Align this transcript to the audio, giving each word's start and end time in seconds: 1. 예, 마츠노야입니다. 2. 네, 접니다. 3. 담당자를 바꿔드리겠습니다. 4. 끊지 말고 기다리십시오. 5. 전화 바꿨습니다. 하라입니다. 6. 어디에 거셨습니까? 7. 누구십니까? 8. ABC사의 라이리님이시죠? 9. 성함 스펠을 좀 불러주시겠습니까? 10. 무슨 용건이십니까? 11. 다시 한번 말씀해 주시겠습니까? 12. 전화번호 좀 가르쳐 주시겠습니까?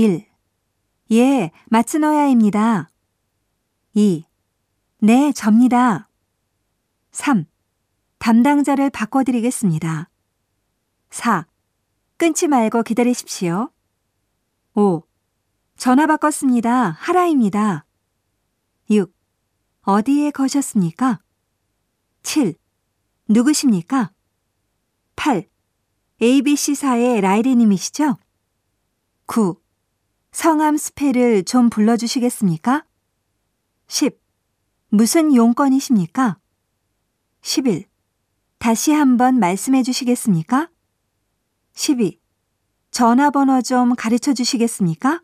1. 0.00 0.26
예, 1.12 1.50
마츠노야입니다. 1.66 2.88
2. 3.92 4.24
네, 5.02 5.30
접니다. 5.32 6.08
3. 7.12 7.44
담당자를 8.16 8.88
바꿔드리겠습니다. 8.88 10.08
4. 11.10 11.46
끊지 12.16 12.48
말고 12.48 12.82
기다리십시오. 12.82 13.70
5. 14.72 15.02
전화 15.76 16.06
바꿨습니다. 16.06 16.92
하라입니다. 16.92 17.84
6. 18.88 19.14
어디에 19.82 20.30
거셨습니까? 20.30 21.20
7. 22.22 22.54
누구십니까? 23.28 24.12
8. 25.16 25.46
ABC사의 26.22 27.20
라이리님이시죠? 27.20 28.16
9. 29.26 29.60
성함 30.32 30.76
스펠을 30.76 31.44
좀 31.44 31.70
불러주시겠습니까? 31.70 32.84
10. 33.88 34.16
무슨 34.88 35.34
용건이십니까? 35.34 36.38
11. 37.42 37.86
다시 38.58 38.92
한번 38.92 39.38
말씀해 39.40 39.82
주시겠습니까? 39.82 40.70
12. 41.74 42.20
전화번호 42.90 43.60
좀 43.62 43.94
가르쳐 43.96 44.32
주시겠습니까? 44.32 45.20